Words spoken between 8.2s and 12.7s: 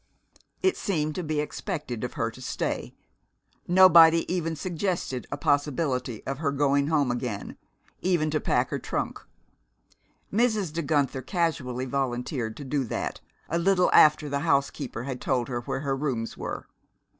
to pack her trunk. Mrs. De Guenther casually volunteered to